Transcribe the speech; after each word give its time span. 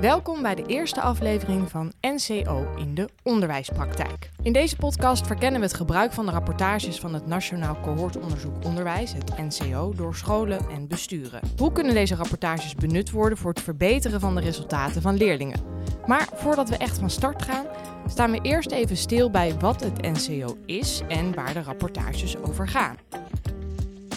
Welkom 0.00 0.42
bij 0.42 0.54
de 0.54 0.66
eerste 0.66 1.00
aflevering 1.00 1.70
van 1.70 1.92
NCO 2.00 2.68
in 2.76 2.94
de 2.94 3.08
onderwijspraktijk. 3.22 4.30
In 4.42 4.52
deze 4.52 4.76
podcast 4.76 5.26
verkennen 5.26 5.60
we 5.60 5.66
het 5.66 5.76
gebruik 5.76 6.12
van 6.12 6.26
de 6.26 6.32
rapportages 6.32 7.00
van 7.00 7.14
het 7.14 7.26
Nationaal 7.26 7.80
Cohortonderzoek 7.80 8.64
Onderwijs, 8.64 9.12
het 9.12 9.38
NCO, 9.38 9.92
door 9.96 10.14
scholen 10.14 10.60
en 10.70 10.88
besturen. 10.88 11.40
Hoe 11.56 11.72
kunnen 11.72 11.94
deze 11.94 12.14
rapportages 12.14 12.74
benut 12.74 13.10
worden 13.10 13.38
voor 13.38 13.50
het 13.50 13.62
verbeteren 13.62 14.20
van 14.20 14.34
de 14.34 14.40
resultaten 14.40 15.02
van 15.02 15.16
leerlingen? 15.16 15.60
Maar 16.06 16.28
voordat 16.34 16.68
we 16.68 16.76
echt 16.76 16.98
van 16.98 17.10
start 17.10 17.42
gaan, 17.42 17.66
staan 18.06 18.30
we 18.30 18.38
eerst 18.42 18.70
even 18.70 18.96
stil 18.96 19.30
bij 19.30 19.54
wat 19.58 19.84
het 19.84 20.02
NCO 20.02 20.56
is 20.66 21.02
en 21.08 21.34
waar 21.34 21.54
de 21.54 21.62
rapportages 21.62 22.42
over 22.42 22.68
gaan. 22.68 22.96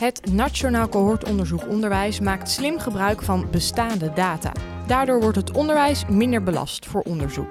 Het 0.02 0.32
Nationaal 0.32 0.90
Cohortonderzoek 0.90 1.68
Onderwijs 1.68 2.20
maakt 2.20 2.50
slim 2.50 2.80
gebruik 2.80 3.22
van 3.22 3.48
bestaande 3.52 4.14
data. 4.14 4.52
Daardoor 4.88 5.22
wordt 5.22 5.38
het 5.38 5.52
onderwijs 5.52 6.06
minder 6.10 6.44
belast 6.44 6.86
voor 6.86 7.02
onderzoek. 7.02 7.50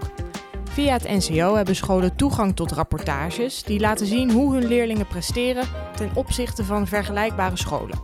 Via 0.65 0.93
het 0.93 1.09
NCO 1.09 1.55
hebben 1.55 1.77
scholen 1.77 2.17
toegang 2.17 2.57
tot 2.57 2.73
rapportages 2.73 3.63
die 3.63 3.81
laten 3.81 4.07
zien 4.07 4.31
hoe 4.31 4.55
hun 4.55 4.67
leerlingen 4.67 5.07
presteren 5.07 5.65
ten 5.97 6.11
opzichte 6.15 6.65
van 6.65 6.87
vergelijkbare 6.87 7.57
scholen. 7.57 7.99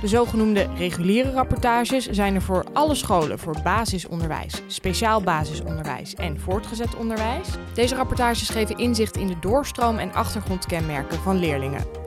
De 0.00 0.08
zogenoemde 0.08 0.68
reguliere 0.76 1.30
rapportages 1.30 2.08
zijn 2.08 2.34
er 2.34 2.42
voor 2.42 2.64
alle 2.72 2.94
scholen 2.94 3.38
voor 3.38 3.56
basisonderwijs, 3.62 4.62
speciaal 4.66 5.22
basisonderwijs 5.22 6.14
en 6.14 6.40
voortgezet 6.40 6.96
onderwijs. 6.96 7.48
Deze 7.74 7.94
rapportages 7.94 8.48
geven 8.48 8.76
inzicht 8.76 9.16
in 9.16 9.26
de 9.26 9.38
doorstroom 9.40 9.98
en 9.98 10.12
achtergrondkenmerken 10.12 11.18
van 11.18 11.38
leerlingen. 11.38 12.00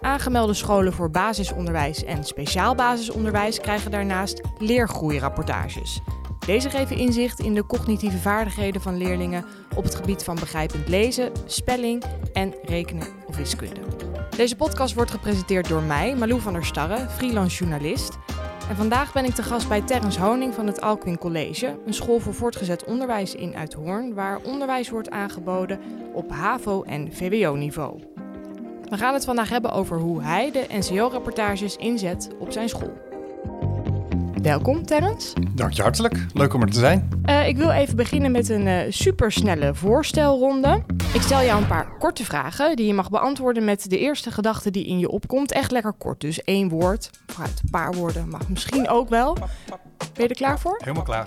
Aangemelde 0.00 0.54
scholen 0.54 0.92
voor 0.92 1.10
basisonderwijs 1.10 2.04
en 2.04 2.24
speciaal 2.24 2.74
basisonderwijs 2.74 3.60
krijgen 3.60 3.90
daarnaast 3.90 4.40
leergroeirapportages. 4.58 6.00
Deze 6.46 6.70
geven 6.70 6.96
inzicht 6.96 7.40
in 7.40 7.54
de 7.54 7.66
cognitieve 7.66 8.18
vaardigheden 8.18 8.80
van 8.80 8.96
leerlingen 8.96 9.44
op 9.76 9.84
het 9.84 9.94
gebied 9.94 10.24
van 10.24 10.34
begrijpend 10.34 10.88
lezen, 10.88 11.32
spelling 11.46 12.04
en 12.32 12.54
rekenen 12.62 13.06
of 13.26 13.36
wiskunde. 13.36 13.80
Deze 14.36 14.56
podcast 14.56 14.94
wordt 14.94 15.10
gepresenteerd 15.10 15.68
door 15.68 15.82
mij, 15.82 16.14
Malou 16.16 16.40
van 16.40 16.52
der 16.52 16.64
Starre, 16.64 17.08
freelance 17.08 17.56
journalist. 17.56 18.18
En 18.68 18.76
vandaag 18.76 19.12
ben 19.12 19.24
ik 19.24 19.34
te 19.34 19.42
gast 19.42 19.68
bij 19.68 19.80
Terrence 19.80 20.20
Honing 20.20 20.54
van 20.54 20.66
het 20.66 20.80
Alkwin 20.80 21.18
College, 21.18 21.78
een 21.86 21.94
school 21.94 22.18
voor 22.18 22.34
voortgezet 22.34 22.84
onderwijs 22.84 23.34
in 23.34 23.56
Uithoorn, 23.56 24.14
waar 24.14 24.38
onderwijs 24.42 24.90
wordt 24.90 25.10
aangeboden 25.10 25.80
op 26.12 26.30
HAVO- 26.30 26.82
en 26.82 27.12
VWO-niveau. 27.12 28.00
We 28.88 28.96
gaan 28.96 29.14
het 29.14 29.24
vandaag 29.24 29.48
hebben 29.48 29.72
over 29.72 29.98
hoe 29.98 30.22
hij 30.22 30.50
de 30.50 30.66
NCO-rapportages 30.68 31.76
inzet 31.76 32.28
op 32.38 32.52
zijn 32.52 32.68
school. 32.68 32.92
Welkom, 34.42 34.86
Terrence. 34.86 35.34
Dank 35.54 35.72
je 35.72 35.82
hartelijk. 35.82 36.26
Leuk 36.32 36.54
om 36.54 36.62
er 36.62 36.70
te 36.70 36.78
zijn. 36.78 37.08
Uh, 37.26 37.48
ik 37.48 37.56
wil 37.56 37.70
even 37.70 37.96
beginnen 37.96 38.32
met 38.32 38.48
een 38.48 38.66
uh, 38.66 38.80
supersnelle 38.88 39.74
voorstelronde. 39.74 40.82
Ik 41.14 41.20
stel 41.20 41.42
jou 41.42 41.60
een 41.60 41.68
paar 41.68 41.96
korte 41.98 42.24
vragen 42.24 42.76
die 42.76 42.86
je 42.86 42.94
mag 42.94 43.10
beantwoorden 43.10 43.64
met 43.64 43.90
de 43.90 43.98
eerste 43.98 44.30
gedachte 44.30 44.70
die 44.70 44.86
in 44.86 44.98
je 44.98 45.08
opkomt. 45.08 45.52
Echt 45.52 45.70
lekker 45.70 45.92
kort, 45.92 46.20
dus 46.20 46.42
één 46.42 46.68
woord. 46.68 47.10
Vooruit, 47.26 47.60
een 47.62 47.70
paar 47.70 47.94
woorden 47.94 48.28
mag 48.28 48.48
misschien 48.48 48.88
ook 48.88 49.08
wel. 49.08 49.36
Ben 50.14 50.26
je 50.26 50.28
er 50.28 50.34
klaar 50.34 50.58
voor? 50.58 50.76
Helemaal 50.78 51.04
klaar. 51.04 51.26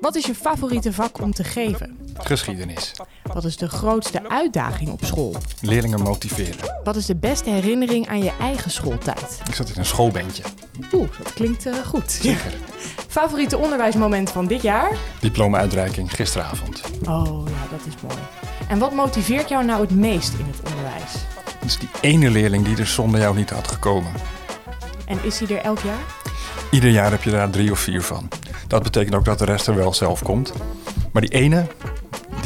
Wat 0.00 0.14
is 0.14 0.26
je 0.26 0.34
favoriete 0.34 0.92
vak 0.92 1.20
om 1.20 1.32
te 1.32 1.44
geven? 1.44 1.98
Geschiedenis. 2.14 2.92
Wat 3.36 3.44
is 3.44 3.56
de 3.56 3.68
grootste 3.68 4.28
uitdaging 4.28 4.90
op 4.90 5.04
school? 5.04 5.36
Leerlingen 5.60 6.02
motiveren. 6.02 6.80
Wat 6.84 6.96
is 6.96 7.06
de 7.06 7.16
beste 7.16 7.50
herinnering 7.50 8.08
aan 8.08 8.22
je 8.22 8.32
eigen 8.40 8.70
schooltijd? 8.70 9.40
Ik 9.48 9.54
zat 9.54 9.68
in 9.68 9.74
een 9.76 9.86
schoolbandje. 9.86 10.42
Oeh, 10.92 11.08
dat 11.18 11.32
klinkt 11.32 11.66
uh, 11.66 11.74
goed. 11.74 12.10
Zeker. 12.10 12.52
Favoriete 13.08 13.58
onderwijsmoment 13.58 14.30
van 14.30 14.46
dit 14.46 14.62
jaar? 14.62 14.96
Diploma-uitreiking 15.20 16.14
gisteravond. 16.14 16.80
Oh 17.08 17.48
ja, 17.48 17.76
dat 17.76 17.86
is 17.86 18.02
mooi. 18.02 18.18
En 18.68 18.78
wat 18.78 18.92
motiveert 18.92 19.48
jou 19.48 19.64
nou 19.64 19.80
het 19.80 19.90
meest 19.90 20.32
in 20.38 20.46
het 20.46 20.70
onderwijs? 20.70 21.12
Dat 21.44 21.64
is 21.64 21.78
die 21.78 21.88
ene 22.00 22.30
leerling 22.30 22.64
die 22.64 22.76
er 22.76 22.86
zonder 22.86 23.20
jou 23.20 23.36
niet 23.36 23.50
had 23.50 23.68
gekomen. 23.68 24.12
En 25.06 25.18
is 25.22 25.38
die 25.38 25.56
er 25.56 25.64
elk 25.64 25.78
jaar? 25.78 26.04
Ieder 26.70 26.90
jaar 26.90 27.10
heb 27.10 27.22
je 27.22 27.30
daar 27.30 27.50
drie 27.50 27.70
of 27.70 27.78
vier 27.78 28.02
van. 28.02 28.28
Dat 28.68 28.82
betekent 28.82 29.14
ook 29.14 29.24
dat 29.24 29.38
de 29.38 29.44
rest 29.44 29.66
er 29.66 29.74
wel 29.74 29.94
zelf 29.94 30.22
komt. 30.22 30.52
Maar 31.12 31.22
die 31.22 31.30
ene, 31.30 31.66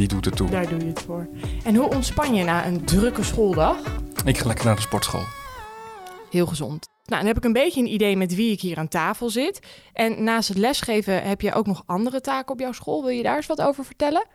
die 0.00 0.08
doet 0.08 0.24
het 0.24 0.36
toe. 0.36 0.50
Daar 0.50 0.68
doe 0.68 0.78
je 0.78 0.86
het 0.86 1.02
voor. 1.02 1.28
En 1.64 1.74
hoe 1.74 1.94
ontspan 1.94 2.34
je 2.34 2.44
na 2.44 2.66
een 2.66 2.84
drukke 2.84 3.22
schooldag? 3.22 3.76
Ik 4.24 4.38
ga 4.38 4.46
lekker 4.46 4.64
naar 4.64 4.74
de 4.74 4.80
sportschool. 4.80 5.24
Heel 6.30 6.46
gezond. 6.46 6.88
Nou, 7.04 7.18
dan 7.22 7.26
heb 7.26 7.36
ik 7.36 7.44
een 7.44 7.52
beetje 7.52 7.80
een 7.80 7.92
idee 7.92 8.16
met 8.16 8.34
wie 8.34 8.52
ik 8.52 8.60
hier 8.60 8.78
aan 8.78 8.88
tafel 8.88 9.30
zit. 9.30 9.60
En 9.92 10.24
naast 10.24 10.48
het 10.48 10.58
lesgeven 10.58 11.22
heb 11.22 11.40
je 11.40 11.54
ook 11.54 11.66
nog 11.66 11.82
andere 11.86 12.20
taken 12.20 12.52
op 12.52 12.60
jouw 12.60 12.72
school. 12.72 13.02
Wil 13.02 13.10
je 13.10 13.22
daar 13.22 13.36
eens 13.36 13.46
wat 13.46 13.60
over 13.60 13.84
vertellen? 13.84 14.26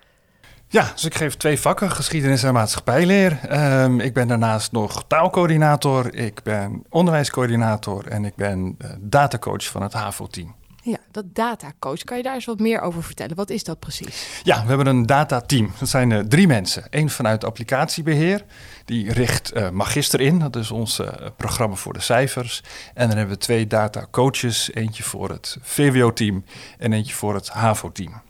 Ja, 0.67 0.91
dus 0.93 1.05
ik 1.05 1.15
geef 1.15 1.35
twee 1.35 1.59
vakken, 1.59 1.91
geschiedenis 1.91 2.43
en 2.43 2.53
maatschappijleer. 2.53 3.39
Um, 3.83 3.99
ik 3.99 4.13
ben 4.13 4.27
daarnaast 4.27 4.71
nog 4.71 5.03
taalcoördinator, 5.07 6.15
ik 6.15 6.43
ben 6.43 6.83
onderwijscoördinator 6.89 8.07
en 8.07 8.25
ik 8.25 8.35
ben 8.35 8.77
uh, 8.81 8.89
datacoach 8.99 9.65
van 9.65 9.81
het 9.81 9.93
HAVO-team. 9.93 10.55
Ja, 10.88 10.97
dat 11.12 11.35
datacoach, 11.35 12.03
kan 12.03 12.18
je 12.18 12.23
daar 12.23 12.34
eens 12.34 12.46
wat 12.46 12.59
meer 12.59 12.81
over 12.81 13.03
vertellen? 13.03 13.35
Wat 13.35 13.50
is 13.50 13.63
dat 13.63 13.79
precies? 13.79 14.41
Ja, 14.44 14.62
we 14.62 14.68
hebben 14.68 14.88
een 14.88 15.06
datateam. 15.06 15.72
Dat 15.79 15.90
zijn 15.90 16.09
uh, 16.09 16.19
drie 16.19 16.47
mensen. 16.47 16.84
Eén 16.90 17.09
vanuit 17.09 17.44
applicatiebeheer, 17.44 18.46
die 18.85 19.13
richt 19.13 19.56
uh, 19.56 19.69
Magister 19.69 20.22
in. 20.22 20.40
Dat 20.40 20.56
is 20.56 20.72
ons 20.72 21.00
uh, 21.00 21.07
programma 21.38 21.75
voor 21.75 21.94
de 21.94 22.00
cijfers. 22.00 22.63
En 22.94 23.07
dan 23.07 23.18
hebben 23.18 23.35
we 23.35 23.41
twee 23.41 23.68
datacoaches. 23.68 24.73
Eentje 24.73 25.03
voor 25.03 25.29
het 25.29 25.57
VWO-team 25.62 26.46
en 26.78 26.94
eentje 26.94 27.13
voor 27.13 27.34
het 27.34 27.50
HAVO-team. 27.50 28.22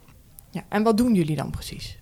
Ja, 0.56 0.62
en 0.70 0.84
wat 0.84 0.98
doen 0.98 1.14
jullie 1.14 1.36
dan 1.36 1.50
precies? 1.50 1.98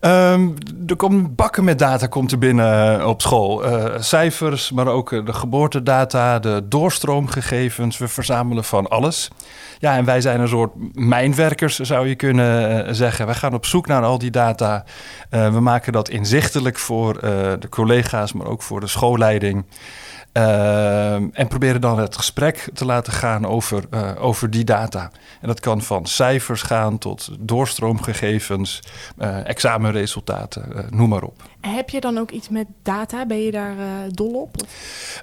Um, 0.00 0.54
er 0.86 0.96
komt 0.96 1.36
bakken 1.36 1.64
met 1.64 1.78
data 1.78 2.06
komt 2.06 2.32
er 2.32 2.38
binnen 2.38 3.00
uh, 3.00 3.06
op 3.06 3.20
school. 3.20 3.66
Uh, 3.66 3.84
cijfers, 3.98 4.70
maar 4.70 4.86
ook 4.86 5.12
uh, 5.12 5.26
de 5.26 5.32
geboortedata, 5.32 6.38
de 6.38 6.62
doorstroomgegevens. 6.68 7.98
We 7.98 8.08
verzamelen 8.08 8.64
van 8.64 8.88
alles. 8.88 9.30
Ja, 9.78 9.96
en 9.96 10.04
wij 10.04 10.20
zijn 10.20 10.40
een 10.40 10.48
soort 10.48 10.72
mijnwerkers, 10.92 11.78
zou 11.78 12.08
je 12.08 12.14
kunnen 12.14 12.96
zeggen. 12.96 13.26
Wij 13.26 13.34
gaan 13.34 13.54
op 13.54 13.66
zoek 13.66 13.86
naar 13.86 14.02
al 14.02 14.18
die 14.18 14.30
data. 14.30 14.84
we 15.30 15.60
maken 15.60 15.92
dat 15.92 16.08
inzichtelijk 16.08 16.78
voor 16.78 17.20
de 17.58 17.68
collega's, 17.70 18.32
maar 18.32 18.46
ook 18.46 18.62
voor 18.62 18.80
de 18.80 18.86
schoolleiding. 18.86 19.64
Uh, 20.32 21.14
en 21.14 21.48
proberen 21.48 21.80
dan 21.80 21.98
het 21.98 22.16
gesprek 22.16 22.68
te 22.74 22.84
laten 22.84 23.12
gaan 23.12 23.46
over, 23.46 23.84
uh, 23.90 24.10
over 24.18 24.50
die 24.50 24.64
data. 24.64 25.10
En 25.40 25.48
dat 25.48 25.60
kan 25.60 25.82
van 25.82 26.06
cijfers 26.06 26.62
gaan 26.62 26.98
tot 26.98 27.28
doorstroomgegevens, 27.40 28.80
uh, 29.18 29.48
examenresultaten, 29.48 30.86
noem 30.90 31.08
maar 31.08 31.22
op. 31.22 31.42
Heb 31.60 31.90
je 31.90 32.00
dan 32.00 32.18
ook 32.18 32.30
iets 32.30 32.48
met 32.48 32.66
data? 32.82 33.26
Ben 33.26 33.42
je 33.42 33.50
daar 33.50 33.74
dol 34.08 34.40
op? 34.40 34.56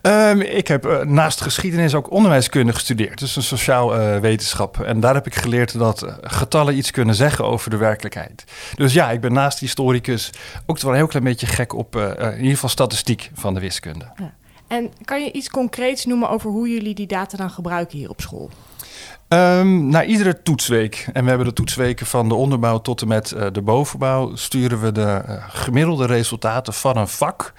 Um, 0.01 0.41
ik 0.41 0.67
heb 0.67 1.03
naast 1.03 1.41
geschiedenis 1.41 1.93
ook 1.93 2.11
onderwijskunde 2.11 2.73
gestudeerd. 2.73 3.19
Dus 3.19 3.35
een 3.35 3.43
sociaal 3.43 4.19
wetenschap. 4.19 4.79
En 4.79 4.99
daar 4.99 5.13
heb 5.13 5.25
ik 5.25 5.35
geleerd 5.35 5.77
dat 5.77 6.05
getallen 6.21 6.77
iets 6.77 6.91
kunnen 6.91 7.15
zeggen 7.15 7.45
over 7.45 7.69
de 7.69 7.77
werkelijkheid. 7.77 8.43
Dus 8.75 8.93
ja, 8.93 9.11
ik 9.11 9.21
ben 9.21 9.33
naast 9.33 9.59
historicus 9.59 10.29
ook 10.65 10.79
wel 10.79 10.91
een 10.91 10.97
heel 10.97 11.07
klein 11.07 11.23
beetje 11.23 11.47
gek 11.47 11.73
op 11.73 11.95
in 11.95 12.37
ieder 12.37 12.53
geval 12.53 12.69
statistiek 12.69 13.31
van 13.33 13.53
de 13.53 13.59
wiskunde. 13.59 14.05
Ja. 14.15 14.33
En 14.69 14.91
kan 15.05 15.23
je 15.23 15.31
iets 15.31 15.49
concreets 15.49 16.05
noemen 16.05 16.29
over 16.29 16.49
hoe 16.49 16.69
jullie 16.69 16.95
die 16.95 17.07
data 17.07 17.37
dan 17.37 17.49
gebruiken 17.49 17.97
hier 17.97 18.09
op 18.09 18.21
school? 18.21 18.49
Um, 19.27 19.87
na 19.89 20.03
iedere 20.03 20.41
toetsweek, 20.41 21.09
en 21.13 21.23
we 21.23 21.29
hebben 21.29 21.47
de 21.47 21.53
toetsweken 21.53 22.05
van 22.05 22.29
de 22.29 22.35
onderbouw 22.35 22.81
tot 22.81 23.01
en 23.01 23.07
met 23.07 23.31
uh, 23.31 23.45
de 23.51 23.61
bovenbouw, 23.61 24.35
sturen 24.35 24.81
we 24.81 24.91
de 24.91 25.21
uh, 25.27 25.35
gemiddelde 25.49 26.05
resultaten 26.05 26.73
van 26.73 26.97
een 26.97 27.07
vak, 27.07 27.53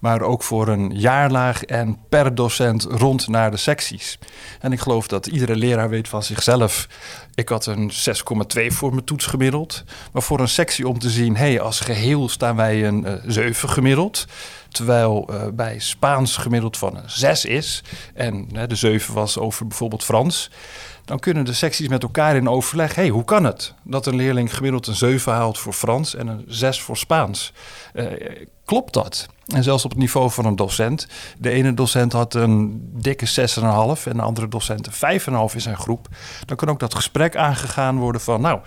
maar 0.00 0.22
ook 0.22 0.42
voor 0.42 0.68
een 0.68 0.90
jaarlaag 0.98 1.64
en 1.64 1.98
per 2.08 2.34
docent 2.34 2.82
rond 2.82 3.28
naar 3.28 3.50
de 3.50 3.56
secties. 3.56 4.18
En 4.60 4.72
ik 4.72 4.80
geloof 4.80 5.06
dat 5.06 5.26
iedere 5.26 5.56
leraar 5.56 5.88
weet 5.88 6.08
van 6.08 6.22
zichzelf. 6.22 6.88
Ik 7.34 7.48
had 7.48 7.66
een 7.66 7.92
6,2 7.92 8.66
voor 8.66 8.90
mijn 8.92 9.04
toets 9.04 9.26
gemiddeld. 9.26 9.84
Maar 10.12 10.22
voor 10.22 10.40
een 10.40 10.48
sectie 10.48 10.88
om 10.88 10.98
te 10.98 11.10
zien, 11.10 11.36
hé, 11.36 11.50
hey, 11.50 11.60
als 11.60 11.80
geheel 11.80 12.28
staan 12.28 12.56
wij 12.56 12.86
een 12.86 13.04
uh, 13.06 13.12
7 13.26 13.68
gemiddeld. 13.68 14.26
Terwijl 14.68 15.28
uh, 15.30 15.42
bij 15.52 15.78
Spaans 15.78 16.36
gemiddeld 16.36 16.76
van 16.76 16.96
een 16.96 17.10
6 17.10 17.44
is. 17.44 17.82
En 18.14 18.48
de 18.66 18.74
7 18.74 19.14
was 19.14 19.38
over 19.38 19.66
bijvoorbeeld 19.66 20.04
Frans. 20.04 20.50
Dan 21.10 21.18
kunnen 21.18 21.44
de 21.44 21.52
secties 21.52 21.88
met 21.88 22.02
elkaar 22.02 22.36
in 22.36 22.48
overleg. 22.48 22.94
hey, 22.94 23.08
hoe 23.08 23.24
kan 23.24 23.44
het 23.44 23.74
dat 23.82 24.06
een 24.06 24.16
leerling 24.16 24.54
gemiddeld 24.54 24.86
een 24.86 24.94
7 24.94 25.32
haalt 25.32 25.58
voor 25.58 25.72
Frans 25.72 26.14
en 26.14 26.26
een 26.26 26.44
6 26.46 26.80
voor 26.80 26.96
Spaans? 26.96 27.52
Uh, 27.94 28.06
klopt 28.64 28.92
dat? 28.92 29.26
En 29.46 29.62
zelfs 29.62 29.84
op 29.84 29.90
het 29.90 29.98
niveau 29.98 30.30
van 30.30 30.44
een 30.44 30.56
docent. 30.56 31.06
De 31.38 31.50
ene 31.50 31.74
docent 31.74 32.12
had 32.12 32.34
een 32.34 32.80
dikke 32.92 33.26
6,5 33.26 34.02
en 34.04 34.16
de 34.16 34.22
andere 34.22 34.48
docent 34.48 34.86
een 34.86 35.20
5,5 35.20 35.54
in 35.54 35.60
zijn 35.60 35.76
groep. 35.76 36.08
Dan 36.44 36.56
kan 36.56 36.68
ook 36.68 36.80
dat 36.80 36.94
gesprek 36.94 37.36
aangegaan 37.36 37.98
worden 37.98 38.20
van, 38.20 38.40
nou, 38.40 38.60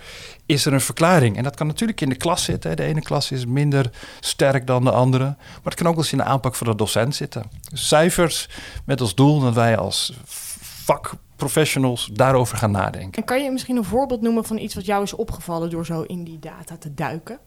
is 0.46 0.66
er 0.66 0.72
een 0.72 0.80
verklaring? 0.80 1.36
En 1.36 1.42
dat 1.42 1.56
kan 1.56 1.66
natuurlijk 1.66 2.00
in 2.00 2.08
de 2.08 2.16
klas 2.16 2.44
zitten. 2.44 2.76
De 2.76 2.84
ene 2.84 3.02
klas 3.02 3.30
is 3.30 3.46
minder 3.46 3.90
sterk 4.20 4.66
dan 4.66 4.84
de 4.84 4.92
andere. 4.92 5.24
Maar 5.24 5.60
het 5.64 5.74
kan 5.74 5.86
ook 5.86 5.94
wel 5.94 6.02
eens 6.02 6.12
in 6.12 6.18
de 6.18 6.24
aanpak 6.24 6.54
van 6.54 6.66
de 6.66 6.74
docent 6.74 7.14
zitten. 7.14 7.44
Cijfers 7.72 8.48
met 8.84 9.00
als 9.00 9.14
doel 9.14 9.40
dat 9.40 9.54
wij 9.54 9.76
als 9.76 10.12
vak 10.84 11.14
professionals 11.36 12.10
daarover 12.12 12.56
gaan 12.56 12.70
nadenken. 12.70 13.22
En 13.22 13.24
kan 13.24 13.42
je 13.42 13.50
misschien 13.50 13.76
een 13.76 13.84
voorbeeld 13.84 14.20
noemen 14.20 14.44
van 14.44 14.58
iets 14.58 14.74
wat 14.74 14.86
jou 14.86 15.02
is 15.02 15.14
opgevallen 15.14 15.70
door 15.70 15.86
zo 15.86 16.02
in 16.02 16.24
die 16.24 16.38
data 16.38 16.76
te 16.76 16.94
duiken? 16.94 17.38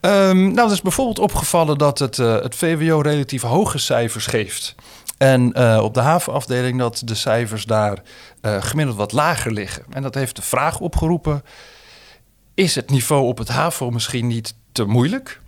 Um, 0.00 0.52
nou, 0.52 0.60
het 0.60 0.70
is 0.70 0.82
bijvoorbeeld 0.82 1.18
opgevallen 1.18 1.78
dat 1.78 1.98
het, 1.98 2.18
uh, 2.18 2.40
het 2.40 2.54
VWO 2.54 3.00
relatief 3.00 3.42
hoge 3.42 3.78
cijfers 3.78 4.26
geeft. 4.26 4.74
En 5.18 5.52
uh, 5.58 5.80
op 5.82 5.94
de 5.94 6.00
havenafdeling 6.00 6.78
dat 6.78 7.02
de 7.04 7.14
cijfers 7.14 7.64
daar 7.64 8.02
uh, 8.42 8.62
gemiddeld 8.62 8.96
wat 8.96 9.12
lager 9.12 9.52
liggen. 9.52 9.84
En 9.90 10.02
dat 10.02 10.14
heeft 10.14 10.36
de 10.36 10.42
vraag 10.42 10.80
opgeroepen: 10.80 11.42
is 12.54 12.74
het 12.74 12.90
niveau 12.90 13.26
op 13.26 13.38
het 13.38 13.48
HAVO 13.48 13.90
misschien 13.90 14.26
niet 14.26 14.54
te 14.72 14.84
moeilijk? 14.84 15.40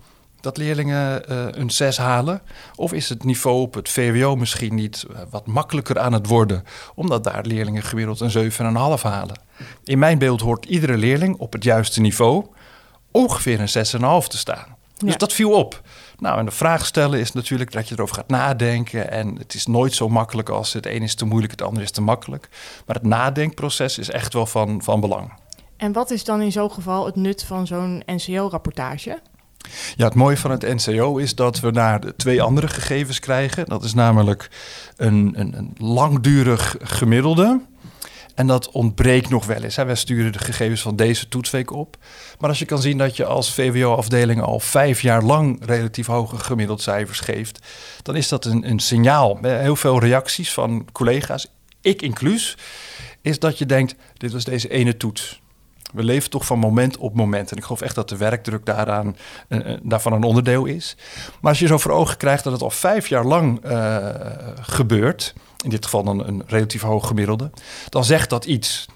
Dat 0.42 0.56
leerlingen 0.56 1.22
uh, 1.30 1.46
een 1.50 1.70
6 1.70 1.96
halen? 1.96 2.42
Of 2.74 2.92
is 2.92 3.08
het 3.08 3.24
niveau 3.24 3.60
op 3.60 3.74
het 3.74 3.88
VWO 3.88 4.36
misschien 4.36 4.74
niet 4.74 5.06
wat 5.30 5.46
makkelijker 5.46 5.98
aan 5.98 6.12
het 6.12 6.26
worden, 6.26 6.64
omdat 6.94 7.24
daar 7.24 7.44
leerlingen 7.44 7.82
gemiddeld 7.82 8.20
een 8.20 8.52
7,5 8.52 8.58
halen? 9.02 9.40
In 9.84 9.98
mijn 9.98 10.18
beeld 10.18 10.40
hoort 10.40 10.64
iedere 10.64 10.96
leerling 10.96 11.36
op 11.38 11.52
het 11.52 11.64
juiste 11.64 12.00
niveau 12.00 12.46
ongeveer 13.10 13.60
een 13.60 14.22
6,5 14.22 14.26
te 14.26 14.38
staan. 14.38 14.76
Dus 14.98 15.16
dat 15.16 15.32
viel 15.32 15.52
op. 15.52 15.80
Nou, 16.18 16.38
en 16.38 16.44
de 16.44 16.50
vraag 16.50 16.86
stellen 16.86 17.20
is 17.20 17.32
natuurlijk 17.32 17.72
dat 17.72 17.88
je 17.88 17.94
erover 17.94 18.14
gaat 18.14 18.28
nadenken. 18.28 19.10
En 19.10 19.36
het 19.36 19.54
is 19.54 19.66
nooit 19.66 19.94
zo 19.94 20.08
makkelijk 20.08 20.48
als 20.48 20.72
het 20.72 20.86
een 20.86 21.02
is 21.02 21.14
te 21.14 21.24
moeilijk, 21.24 21.52
het 21.52 21.62
ander 21.62 21.82
is 21.82 21.90
te 21.90 22.02
makkelijk. 22.02 22.48
Maar 22.86 22.96
het 22.96 23.04
nadenkproces 23.04 23.98
is 23.98 24.10
echt 24.10 24.32
wel 24.32 24.46
van, 24.46 24.82
van 24.82 25.00
belang. 25.00 25.32
En 25.76 25.92
wat 25.92 26.10
is 26.10 26.24
dan 26.24 26.40
in 26.40 26.52
zo'n 26.52 26.70
geval 26.70 27.06
het 27.06 27.16
nut 27.16 27.44
van 27.44 27.66
zo'n 27.66 28.02
NCO-rapportage? 28.06 29.20
Ja, 29.96 30.04
het 30.04 30.14
mooie 30.14 30.36
van 30.36 30.50
het 30.50 30.62
NCO 30.62 31.16
is 31.16 31.34
dat 31.34 31.60
we 31.60 31.72
daar 31.72 32.00
twee 32.16 32.42
andere 32.42 32.68
gegevens 32.68 33.18
krijgen. 33.18 33.66
Dat 33.66 33.84
is 33.84 33.94
namelijk 33.94 34.50
een, 34.96 35.32
een, 35.36 35.56
een 35.56 35.74
langdurig 35.78 36.76
gemiddelde. 36.82 37.60
En 38.34 38.46
dat 38.46 38.70
ontbreekt 38.70 39.28
nog 39.28 39.46
wel 39.46 39.62
eens. 39.62 39.76
Wij 39.76 39.94
sturen 39.94 40.32
de 40.32 40.38
gegevens 40.38 40.80
van 40.82 40.96
deze 40.96 41.28
toetsweek 41.28 41.70
op. 41.70 41.96
Maar 42.38 42.48
als 42.48 42.58
je 42.58 42.64
kan 42.64 42.80
zien 42.80 42.98
dat 42.98 43.16
je 43.16 43.24
als 43.24 43.54
VWO-afdeling 43.54 44.42
al 44.42 44.60
vijf 44.60 45.00
jaar 45.00 45.22
lang 45.22 45.66
relatief 45.66 46.06
hoge 46.06 46.36
gemiddeld 46.36 46.82
cijfers 46.82 47.20
geeft, 47.20 47.66
dan 48.02 48.16
is 48.16 48.28
dat 48.28 48.44
een, 48.44 48.68
een 48.68 48.78
signaal. 48.78 49.38
Heel 49.42 49.76
veel 49.76 50.00
reacties 50.00 50.52
van 50.52 50.88
collega's, 50.92 51.46
ik 51.80 52.02
inclus, 52.02 52.56
is 53.20 53.38
dat 53.38 53.58
je 53.58 53.66
denkt: 53.66 53.94
dit 54.16 54.32
was 54.32 54.44
deze 54.44 54.68
ene 54.68 54.96
toets. 54.96 55.41
We 55.92 56.02
leven 56.02 56.30
toch 56.30 56.46
van 56.46 56.58
moment 56.58 56.96
op 56.96 57.14
moment. 57.14 57.50
En 57.50 57.56
ik 57.56 57.62
geloof 57.62 57.80
echt 57.80 57.94
dat 57.94 58.08
de 58.08 58.16
werkdruk 58.16 58.66
daaraan, 58.66 59.16
uh, 59.48 59.76
daarvan 59.82 60.12
een 60.12 60.22
onderdeel 60.22 60.64
is. 60.64 60.96
Maar 61.40 61.50
als 61.50 61.58
je 61.58 61.66
zo 61.66 61.78
voor 61.78 61.90
ogen 61.90 62.16
krijgt 62.16 62.44
dat 62.44 62.52
het 62.52 62.62
al 62.62 62.70
vijf 62.70 63.08
jaar 63.08 63.24
lang 63.24 63.64
uh, 63.64 64.08
gebeurt, 64.60 65.34
in 65.64 65.70
dit 65.70 65.84
geval 65.84 66.02
dan 66.02 66.26
een 66.26 66.42
relatief 66.46 66.82
hoog 66.82 67.06
gemiddelde, 67.06 67.50
dan 67.88 68.04
zegt 68.04 68.30
dat 68.30 68.44
iets. 68.44 68.86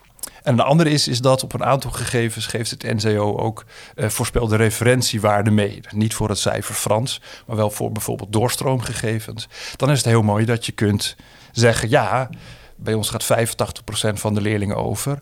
En 0.42 0.56
de 0.56 0.62
andere 0.62 0.90
is, 0.90 1.08
is 1.08 1.20
dat 1.20 1.42
op 1.42 1.52
een 1.52 1.64
aantal 1.64 1.90
gegevens 1.90 2.46
geeft 2.46 2.70
het 2.70 2.82
NCO 2.82 3.36
ook 3.38 3.64
uh, 3.94 4.08
voorspelde 4.08 4.56
referentiewaarde 4.56 5.50
mee. 5.50 5.80
Niet 5.90 6.14
voor 6.14 6.28
het 6.28 6.38
cijfer 6.38 6.74
Frans, 6.74 7.20
maar 7.46 7.56
wel 7.56 7.70
voor 7.70 7.92
bijvoorbeeld 7.92 8.32
doorstroomgegevens. 8.32 9.48
Dan 9.76 9.90
is 9.90 9.98
het 9.98 10.06
heel 10.06 10.22
mooi 10.22 10.44
dat 10.44 10.66
je 10.66 10.72
kunt 10.72 11.16
zeggen, 11.52 11.90
ja, 11.90 12.28
bij 12.76 12.94
ons 12.94 13.10
gaat 13.10 13.24
85% 13.24 14.12
van 14.12 14.34
de 14.34 14.40
leerlingen 14.40 14.76
over. 14.76 15.20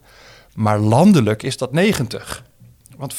Maar 0.55 0.79
landelijk 0.79 1.43
is 1.43 1.57
dat 1.57 1.73
90. 1.73 2.45
Want 2.97 3.15
85% 3.15 3.17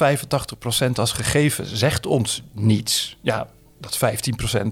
als 0.94 1.12
gegeven 1.12 1.66
zegt 1.66 2.06
ons 2.06 2.44
niets. 2.52 3.18
Ja, 3.22 3.48
dat 3.80 3.98
15% 3.98 4.68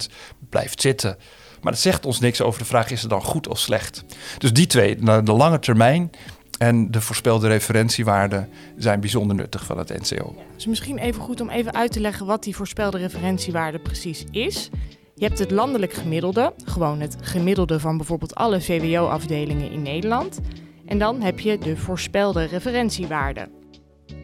blijft 0.49 0.81
zitten. 0.81 1.17
Maar 1.61 1.71
dat 1.71 1.81
zegt 1.81 2.05
ons 2.05 2.19
niks 2.19 2.41
over 2.41 2.59
de 2.59 2.65
vraag: 2.65 2.91
is 2.91 3.01
het 3.01 3.09
dan 3.09 3.23
goed 3.23 3.47
of 3.47 3.59
slecht? 3.59 4.03
Dus 4.37 4.53
die 4.53 4.67
twee, 4.67 4.95
de 5.23 5.31
lange 5.31 5.59
termijn 5.59 6.11
en 6.57 6.91
de 6.91 7.01
voorspelde 7.01 7.47
referentiewaarden, 7.47 8.49
zijn 8.77 8.99
bijzonder 8.99 9.35
nuttig 9.35 9.65
van 9.65 9.77
het 9.77 9.89
NCO. 9.89 10.33
Ja, 10.37 10.43
dus 10.55 10.65
misschien 10.65 10.97
even 10.97 11.21
goed 11.21 11.41
om 11.41 11.49
even 11.49 11.73
uit 11.73 11.91
te 11.91 11.99
leggen 11.99 12.25
wat 12.25 12.43
die 12.43 12.55
voorspelde 12.55 12.97
referentiewaarde 12.97 13.79
precies 13.79 14.23
is. 14.31 14.69
Je 15.15 15.25
hebt 15.25 15.39
het 15.39 15.51
landelijk 15.51 15.93
gemiddelde, 15.93 16.53
gewoon 16.65 16.99
het 16.99 17.15
gemiddelde 17.21 17.79
van 17.79 17.97
bijvoorbeeld 17.97 18.35
alle 18.35 18.61
VWO-afdelingen 18.61 19.71
in 19.71 19.81
Nederland. 19.81 20.39
En 20.85 20.97
dan 20.97 21.21
heb 21.21 21.39
je 21.39 21.57
de 21.57 21.77
voorspelde 21.77 22.43
referentiewaarde. 22.43 23.49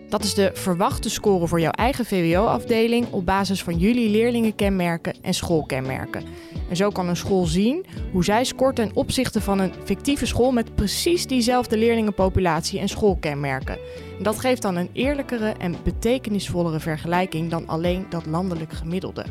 Dat 0.10 0.24
is 0.24 0.34
de 0.34 0.52
verwachte 0.54 1.10
score 1.10 1.48
voor 1.48 1.60
jouw 1.60 1.72
eigen 1.72 2.06
VWO-afdeling 2.06 3.12
op 3.12 3.26
basis 3.26 3.64
van 3.64 3.78
jullie 3.78 4.10
leerlingenkenmerken 4.10 5.16
en 5.22 5.34
schoolkenmerken. 5.34 6.24
En 6.70 6.76
zo 6.76 6.90
kan 6.90 7.08
een 7.08 7.16
school 7.16 7.46
zien 7.46 7.86
hoe 8.12 8.24
zij 8.24 8.44
scoort 8.44 8.76
ten 8.76 8.92
opzichte 8.94 9.42
van 9.42 9.60
een 9.60 9.74
fictieve 9.84 10.26
school 10.26 10.52
met 10.52 10.76
precies 10.76 11.28
diezelfde 11.28 11.78
leerlingenpopulatie 11.78 12.80
en 12.80 12.90
schoolkenmerken. 12.90 13.78
En 14.18 14.24
dat 14.24 14.40
geeft 14.40 14.62
dan 14.62 14.76
een 14.76 14.90
eerlijkere 14.94 15.54
en 15.58 15.76
betekenisvollere 15.84 16.80
vergelijking 16.80 17.50
dan 17.50 17.68
alleen 17.68 18.06
dat 18.10 18.26
landelijk 18.26 18.74
gemiddelde. 18.74 19.26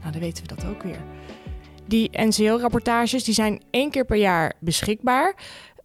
Nou, 0.00 0.12
dan 0.12 0.20
weten 0.20 0.44
we 0.46 0.54
dat 0.54 0.66
ook 0.70 0.82
weer. 0.82 1.00
Die 1.86 2.10
NCO-rapportages 2.12 3.24
zijn 3.24 3.62
één 3.70 3.90
keer 3.90 4.04
per 4.04 4.16
jaar 4.16 4.52
beschikbaar. 4.60 5.34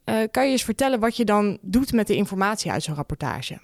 Uh, 0.06 0.24
kan 0.32 0.46
je 0.46 0.52
eens 0.52 0.64
vertellen 0.64 1.00
wat 1.00 1.18
je 1.18 1.26
dan 1.26 1.58
doet 1.62 1.94
met 1.94 2.08
de 2.08 2.16
informatie 2.16 2.72
uit 2.72 2.84
zo'n 2.84 2.96
rapportage? 2.96 3.60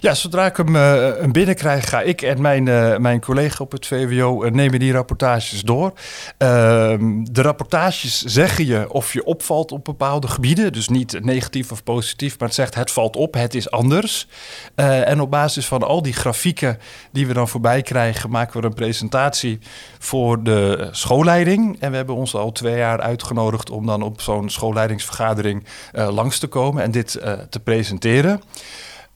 Ja, 0.00 0.14
zodra 0.14 0.46
ik 0.46 0.56
hem 0.56 0.76
uh, 0.76 1.30
binnenkrijg, 1.30 1.88
ga 1.88 2.00
ik 2.00 2.22
en 2.22 2.40
mijn, 2.40 2.66
uh, 2.66 2.96
mijn 2.96 3.20
collega 3.20 3.64
op 3.64 3.72
het 3.72 3.86
VWO 3.86 4.44
uh, 4.44 4.50
nemen 4.50 4.78
die 4.78 4.92
rapportages 4.92 5.62
door. 5.62 5.92
Ehm, 6.36 7.24
de 7.30 7.42
rapportages 7.42 8.22
zeggen 8.22 8.66
je 8.66 8.92
of 8.92 9.12
je 9.12 9.24
opvalt 9.24 9.72
op 9.72 9.84
bepaalde 9.84 10.28
gebieden. 10.28 10.72
Dus 10.72 10.88
niet 10.88 11.24
negatief 11.24 11.72
of 11.72 11.82
positief, 11.82 12.38
maar 12.38 12.48
het 12.48 12.56
zegt 12.56 12.74
het 12.74 12.90
valt 12.90 13.16
op, 13.16 13.34
het 13.34 13.54
is 13.54 13.70
anders. 13.70 14.28
en 14.74 15.20
op 15.20 15.30
basis 15.30 15.66
van 15.66 15.82
al 15.82 16.02
die 16.02 16.12
grafieken 16.12 16.78
die 17.12 17.26
we 17.26 17.32
dan 17.32 17.48
voorbij 17.48 17.82
krijgen, 17.82 18.30
maken 18.30 18.60
we 18.60 18.66
een 18.66 18.74
presentatie 18.74 19.58
voor 19.98 20.42
de 20.42 20.88
schoolleiding. 20.90 21.80
En 21.80 21.90
we 21.90 21.96
hebben 21.96 22.14
ons 22.14 22.34
al 22.34 22.52
twee 22.52 22.76
jaar 22.76 23.00
uitgenodigd 23.00 23.70
om 23.70 23.86
dan 23.86 24.02
op 24.02 24.20
zo'n 24.20 24.50
schoolleidingsvergadering 24.50 25.64
langs 25.92 26.38
te 26.38 26.46
komen 26.46 26.82
en 26.82 26.90
dit 26.90 27.10
te 27.50 27.60
presenteren. 27.64 28.40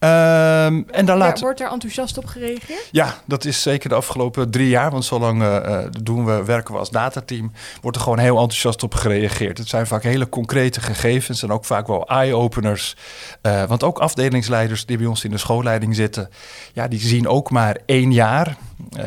Um, 0.04 0.86
en 0.90 1.04
dan 1.04 1.18
laat... 1.18 1.40
Wordt 1.40 1.60
er 1.60 1.70
enthousiast 1.70 2.18
op 2.18 2.26
gereageerd? 2.26 2.88
Ja, 2.90 3.14
dat 3.24 3.44
is 3.44 3.62
zeker 3.62 3.88
de 3.88 3.94
afgelopen 3.94 4.50
drie 4.50 4.68
jaar. 4.68 4.90
Want 4.90 5.04
zolang 5.04 5.42
uh, 5.42 5.78
doen 6.02 6.24
we, 6.24 6.44
werken 6.44 6.72
we 6.72 6.78
als 6.78 6.90
datateam, 6.90 7.52
wordt 7.80 7.96
er 7.96 8.02
gewoon 8.02 8.18
heel 8.18 8.38
enthousiast 8.38 8.82
op 8.82 8.94
gereageerd. 8.94 9.58
Het 9.58 9.68
zijn 9.68 9.86
vaak 9.86 10.02
hele 10.02 10.28
concrete 10.28 10.80
gegevens 10.80 11.42
en 11.42 11.52
ook 11.52 11.64
vaak 11.64 11.86
wel 11.86 12.08
eye-openers. 12.08 12.96
Uh, 13.42 13.64
want 13.64 13.82
ook 13.82 13.98
afdelingsleiders 13.98 14.86
die 14.86 14.96
bij 14.98 15.06
ons 15.06 15.24
in 15.24 15.30
de 15.30 15.38
schoolleiding 15.38 15.94
zitten, 15.94 16.28
ja, 16.72 16.88
die 16.88 17.00
zien 17.00 17.28
ook 17.28 17.50
maar 17.50 17.76
één 17.86 18.12
jaar. 18.12 18.56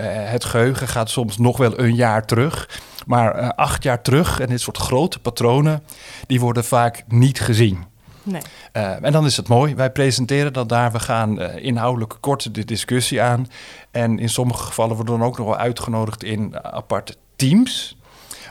het 0.10 0.46
geheugen 0.46 0.88
gaat 0.88 1.10
soms 1.10 1.38
nog 1.38 1.58
wel 1.58 1.80
een 1.80 1.96
jaar 1.96 2.26
terug. 2.26 2.70
Maar 3.06 3.54
acht 3.54 3.84
jaar 3.84 4.02
terug 4.02 4.40
en 4.40 4.48
dit 4.48 4.62
soort 4.62 4.78
grote 4.78 5.20
patronen, 5.20 5.84
die 6.28 6.40
worden 6.40 6.64
vaak 6.64 7.04
niet 7.08 7.40
gezien. 7.40 7.94
Nee. 8.26 8.42
Uh, 8.74 9.04
en 9.04 9.12
dan 9.12 9.26
is 9.26 9.38
het 9.38 9.48
mooi. 9.48 9.76
Wij 9.76 9.92
presenteren 9.92 10.54
dat 10.54 10.70
daar. 10.70 10.92
We 10.92 11.00
gaan 11.00 11.42
uh, 11.42 11.56
inhoudelijk 11.56 12.18
kort 12.20 12.56
de 12.56 12.66
discussie 12.66 13.22
aan. 13.22 13.48
En 13.92 14.20
in 14.20 14.30
sommige 14.30 14.64
gevallen 14.64 14.96
worden 14.96 15.14
we 15.14 15.20
dan 15.20 15.30
ook 15.30 15.38
nog 15.38 15.48
wel 15.48 15.58
uitgenodigd 15.58 16.24
in 16.24 16.64
aparte 16.64 17.16
teams. 17.36 17.98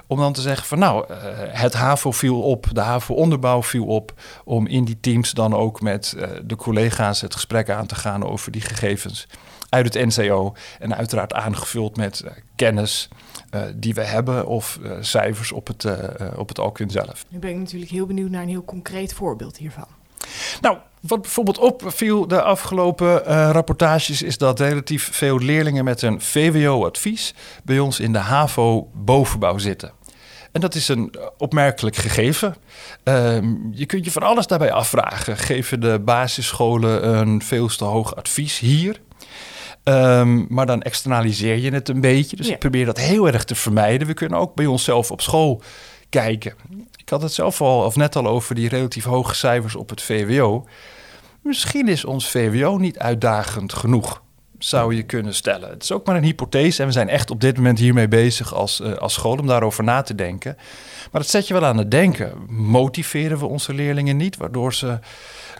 Om 0.06 0.18
dan 0.18 0.32
te 0.32 0.40
zeggen 0.40 0.66
van 0.66 0.78
nou, 0.78 1.04
het 1.48 1.74
HAVO 1.74 2.10
viel 2.10 2.42
op, 2.42 2.66
de 2.72 2.80
HAVO-onderbouw 2.80 3.62
viel 3.62 3.86
op. 3.86 4.12
Om 4.44 4.66
in 4.66 4.84
die 4.84 5.00
teams 5.00 5.32
dan 5.32 5.54
ook 5.54 5.80
met 5.80 6.16
de 6.44 6.56
collega's 6.56 7.20
het 7.20 7.34
gesprek 7.34 7.70
aan 7.70 7.86
te 7.86 7.94
gaan 7.94 8.24
over 8.24 8.52
die 8.52 8.60
gegevens 8.60 9.26
uit 9.74 9.94
het 9.94 10.16
NCO. 10.16 10.54
En 10.78 10.96
uiteraard 10.96 11.32
aangevuld 11.32 11.96
met 11.96 12.24
kennis 12.56 13.08
uh, 13.54 13.62
die 13.74 13.94
we 13.94 14.04
hebben 14.04 14.46
of 14.46 14.78
uh, 14.82 14.92
cijfers 15.00 15.52
op 15.52 15.66
het, 15.66 15.84
uh, 15.84 15.98
op 16.36 16.48
het 16.48 16.58
Alkwin 16.58 16.90
zelf. 16.90 17.24
Nu 17.28 17.38
ben 17.38 17.50
ik 17.50 17.56
natuurlijk 17.56 17.90
heel 17.90 18.06
benieuwd 18.06 18.30
naar 18.30 18.42
een 18.42 18.48
heel 18.48 18.64
concreet 18.64 19.12
voorbeeld 19.12 19.56
hiervan. 19.56 19.86
Nou, 20.60 20.78
wat 21.00 21.22
bijvoorbeeld 21.22 21.58
opviel 21.58 22.26
de 22.26 22.42
afgelopen 22.42 23.22
rapportages 23.52 24.22
is 24.22 24.38
dat 24.38 24.60
relatief 24.60 25.08
veel 25.12 25.38
leerlingen 25.38 25.84
met 25.84 26.02
een 26.02 26.20
VWO-advies 26.20 27.34
bij 27.64 27.78
ons 27.78 28.00
in 28.00 28.12
de 28.12 28.18
HAVO-bovenbouw 28.18 29.58
zitten. 29.58 29.92
En 30.52 30.60
dat 30.60 30.74
is 30.74 30.88
een 30.88 31.14
opmerkelijk 31.38 31.96
gegeven. 31.96 32.56
Uh, 33.04 33.38
je 33.72 33.86
kunt 33.86 34.04
je 34.04 34.10
van 34.10 34.22
alles 34.22 34.46
daarbij 34.46 34.72
afvragen. 34.72 35.36
Geven 35.36 35.80
de 35.80 35.98
basisscholen 36.04 37.08
een 37.08 37.42
veel 37.42 37.66
te 37.66 37.84
hoog 37.84 38.16
advies 38.16 38.58
hier? 38.58 39.00
Um, 39.84 40.46
maar 40.48 40.66
dan 40.66 40.82
externaliseer 40.82 41.58
je 41.58 41.70
het 41.70 41.88
een 41.88 42.00
beetje. 42.00 42.36
Dus 42.36 42.46
ja. 42.46 42.52
ik 42.52 42.58
probeer 42.58 42.86
dat 42.86 42.98
heel 42.98 43.26
erg 43.26 43.44
te 43.44 43.54
vermijden. 43.54 44.06
We 44.06 44.14
kunnen 44.14 44.38
ook 44.38 44.54
bij 44.54 44.66
onszelf 44.66 45.10
op 45.10 45.20
school 45.20 45.62
kijken. 46.08 46.54
Ik 46.96 47.08
had 47.08 47.22
het 47.22 47.32
zelf 47.32 47.60
al, 47.60 47.84
of 47.84 47.96
net 47.96 48.16
al 48.16 48.26
over 48.26 48.54
die 48.54 48.68
relatief 48.68 49.04
hoge 49.04 49.34
cijfers 49.34 49.74
op 49.74 49.90
het 49.90 50.02
VWO. 50.02 50.66
Misschien 51.42 51.88
is 51.88 52.04
ons 52.04 52.28
VWO 52.28 52.76
niet 52.76 52.98
uitdagend 52.98 53.72
genoeg. 53.72 54.22
zou 54.58 54.94
je 54.94 55.02
kunnen 55.02 55.34
stellen. 55.34 55.70
Het 55.70 55.82
is 55.82 55.92
ook 55.92 56.06
maar 56.06 56.16
een 56.16 56.22
hypothese 56.22 56.80
en 56.80 56.86
we 56.86 56.92
zijn 56.92 57.08
echt 57.08 57.30
op 57.30 57.40
dit 57.40 57.56
moment 57.56 57.78
hiermee 57.78 58.08
bezig 58.08 58.54
als, 58.54 58.80
uh, 58.80 58.92
als 58.92 59.12
school 59.12 59.38
om 59.38 59.46
daarover 59.46 59.84
na 59.84 60.02
te 60.02 60.14
denken. 60.14 60.54
Maar 61.12 61.20
dat 61.20 61.30
zet 61.30 61.48
je 61.48 61.54
wel 61.54 61.64
aan 61.64 61.78
het 61.78 61.90
denken. 61.90 62.32
Motiveren 62.48 63.38
we 63.38 63.46
onze 63.46 63.74
leerlingen 63.74 64.16
niet, 64.16 64.36
waardoor 64.36 64.74
ze 64.74 64.98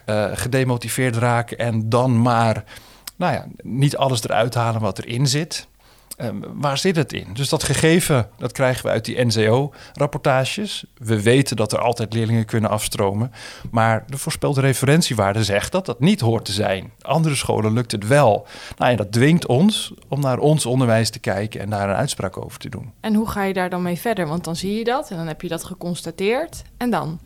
uh, 0.07 0.27
gedemotiveerd 0.33 1.17
raken 1.17 1.59
en 1.59 1.89
dan 1.89 2.23
maar 2.23 2.65
nou 3.17 3.33
ja, 3.33 3.47
niet 3.63 3.97
alles 3.97 4.25
eruit 4.25 4.55
halen 4.55 4.81
wat 4.81 4.99
erin 4.99 5.27
zit? 5.27 5.69
Um, 6.19 6.43
waar 6.55 6.79
zit 6.79 6.97
het 6.97 7.13
in? 7.13 7.27
Dus 7.33 7.49
dat 7.49 7.63
gegeven, 7.63 8.29
dat 8.39 8.53
krijgen 8.53 8.85
we 8.85 8.91
uit 8.91 9.05
die 9.05 9.25
NCO-rapportages. 9.25 10.85
We 10.97 11.23
weten 11.23 11.57
dat 11.57 11.73
er 11.73 11.79
altijd 11.79 12.13
leerlingen 12.13 12.45
kunnen 12.45 12.71
afstromen. 12.71 13.33
Maar 13.71 14.05
de 14.07 14.19
voorspelde 14.19 14.61
referentiewaarde 14.61 15.45
zegt 15.45 15.73
dat 15.73 15.87
dat 15.87 16.01
niet 16.01 16.21
hoort 16.21 16.45
te 16.45 16.53
zijn. 16.53 16.93
Andere 17.01 17.35
scholen 17.35 17.73
lukt 17.73 17.93
het 17.93 18.07
wel. 18.07 18.47
Nou 18.77 18.91
ja, 18.91 18.97
dat 18.97 19.13
dwingt 19.13 19.47
ons 19.47 19.93
om 20.09 20.21
naar 20.21 20.39
ons 20.39 20.67
onderwijs 20.67 21.11
te 21.11 21.19
kijken 21.19 21.61
en 21.61 21.71
daar 21.71 21.89
een 21.89 21.97
uitspraak 21.97 22.45
over 22.45 22.59
te 22.59 22.69
doen. 22.69 22.93
En 23.01 23.15
hoe 23.15 23.29
ga 23.29 23.43
je 23.45 23.53
daar 23.53 23.71
dan 23.71 23.83
mee 23.83 23.99
verder? 23.99 24.27
Want 24.27 24.45
dan 24.45 24.57
zie 24.57 24.79
je 24.79 24.85
dat 24.85 25.11
en 25.11 25.17
dan 25.17 25.27
heb 25.27 25.41
je 25.41 25.49
dat 25.49 25.65
geconstateerd. 25.65 26.63
En 26.77 26.91
dan? 26.91 27.21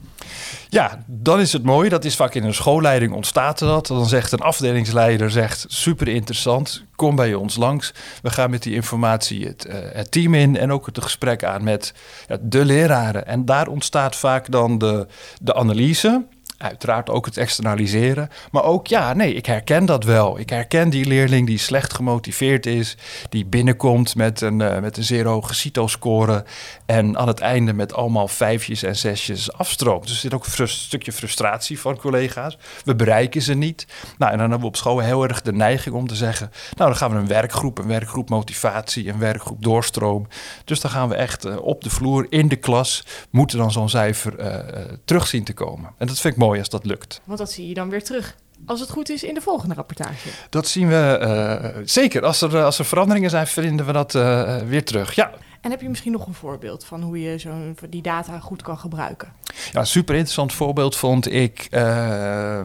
Ja, 0.69 1.05
dan 1.07 1.41
is 1.41 1.53
het 1.53 1.63
mooi. 1.63 1.89
Dat 1.89 2.05
is 2.05 2.17
vaak 2.17 2.35
in 2.35 2.45
een 2.45 2.55
schoolleiding 2.55 3.13
ontstaat 3.13 3.59
dat. 3.59 3.87
Dan 3.87 4.07
zegt 4.07 4.33
een 4.33 4.39
afdelingsleider, 4.39 5.31
zegt 5.31 5.65
super 5.69 6.09
interessant, 6.09 6.85
kom 6.99 7.17
bij 7.17 7.35
ons 7.35 7.57
langs. 7.57 7.95
We 8.23 8.31
gaan 8.31 8.51
met 8.51 8.63
die 8.63 8.75
informatie 8.75 9.47
het, 9.47 9.67
uh, 9.67 9.75
het 9.93 10.11
team 10.11 10.35
in 10.35 10.57
en 10.57 10.73
ook 10.73 10.87
het 10.87 11.03
gesprek 11.03 11.45
aan 11.45 11.65
met 11.65 11.95
ja, 12.29 12.37
de 12.41 12.65
leraren. 12.65 13.27
En 13.27 13.45
daar 13.45 13.69
ontstaat 13.69 14.17
vaak 14.17 14.51
dan 14.51 14.79
de, 14.79 15.07
de 15.41 15.55
analyse. 15.55 16.25
Uiteraard 16.59 17.11
ook 17.11 17.27
het 17.27 17.37
externaliseren. 17.37 18.29
Maar 18.51 18.65
ook, 18.65 18.87
ja, 18.87 19.13
nee, 19.13 19.35
ik 19.35 19.47
herken 19.47 19.85
dat 19.85 20.05
wel. 20.05 20.39
Ik 20.39 20.51
herken 20.51 20.91
die 20.91 21.07
leerling 21.07 21.47
die 21.47 21.59
slecht 21.59 21.95
gemotiveerd 21.95 22.67
is. 22.67 22.97
Die 23.29 23.47
binnenkomt 23.47 24.15
met 24.15 24.41
een, 24.41 24.61
uh, 24.61 24.79
met 24.79 24.97
een 24.97 25.45
CITO-score. 25.55 26.45
En 26.87 27.19
aan 27.19 27.29
het 27.29 27.41
einde 27.41 27.73
met 27.73 27.95
allemaal 27.95 28.29
vijfjes 28.29 28.83
en 28.83 28.97
zesjes 28.97 29.53
afstroomt. 29.53 30.03
Dus 30.03 30.13
er 30.13 30.19
zit 30.19 30.35
ook 30.35 30.47
een 30.47 30.69
stukje 30.69 31.13
frustratie 31.13 31.81
van 31.81 31.97
collega's. 31.97 32.59
We 32.85 32.95
bereiken 32.95 33.43
ze 33.43 33.55
niet. 33.55 33.87
Nou, 34.19 34.33
en 34.33 34.39
dan 34.39 34.51
hebben 34.51 34.61
we 34.61 34.67
op 34.67 34.77
school 34.77 34.99
heel 34.99 35.23
erg 35.23 35.43
de 35.43 35.53
neiging 35.53 35.95
om 35.95 36.07
te 36.07 36.17
zeggen... 36.17 36.51
nou, 36.77 36.91
dan 36.91 36.99
gaan 36.99 37.11
we 37.11 37.17
een 37.17 37.27
werkgroep, 37.27 37.79
een 37.79 37.87
werkgroep 37.87 38.29
motivatie, 38.29 39.09
een 39.09 39.19
werkgroep 39.19 39.63
doorstroom. 39.63 40.29
Dus 40.65 40.81
dan 40.81 40.91
gaan 40.91 41.09
we 41.09 41.15
echt 41.15 41.47
uh, 41.47 41.57
op 41.63 41.83
de 41.83 41.91
vloer, 41.91 42.27
in 42.29 42.49
de 42.49 42.57
klas... 42.57 43.05
moeten 43.31 43.59
dan 43.59 43.73
zo'n 43.73 43.89
cijfer 43.89 44.41
uh, 44.41 44.85
terug 45.05 45.27
zien 45.27 45.45
te 45.45 45.53
komen. 45.53 45.91
En 45.99 46.07
dat 46.07 46.21
vind 46.21 46.35
ik 46.35 46.41
mooi 46.41 46.47
als 46.57 46.69
dat 46.69 46.85
lukt. 46.85 47.21
Want 47.25 47.39
dat 47.39 47.53
zie 47.53 47.69
je 47.69 47.75
dan 47.75 47.91
weer 47.91 48.05
terug. 48.05 48.37
Als 48.67 48.81
het 48.81 48.91
goed 48.91 49.11
is 49.11 49.23
in 49.23 49.35
de 49.35 49.41
volgende 49.41 49.75
rapportage. 49.75 50.29
Dat 50.51 50.69
zien 50.69 50.89
we 50.89 51.19
uh, 51.23 51.83
zeker. 51.85 52.25
Als 52.25 52.41
er, 52.41 52.63
als 52.63 52.79
er 52.79 52.85
veranderingen 52.85 53.31
zijn, 53.31 53.47
vinden 53.47 53.87
we 53.87 53.93
dat 53.93 54.15
uh, 54.15 54.57
weer 54.57 54.85
terug. 54.85 55.15
Ja. 55.15 55.33
En 55.61 55.71
heb 55.71 55.81
je 55.81 55.89
misschien 55.89 56.13
nog 56.13 56.27
een 56.27 56.35
voorbeeld 56.35 56.85
van 56.85 57.03
hoe 57.03 57.21
je 57.21 57.39
zo 57.39 57.51
die 57.89 58.03
data 58.03 58.39
goed 58.39 58.63
kan 58.63 58.79
gebruiken? 58.79 59.33
Ja, 59.73 59.85
super 59.85 60.15
interessant 60.15 60.53
voorbeeld 60.53 60.97
vond 60.97 61.33
ik 61.33 61.69
uh, 61.71 62.61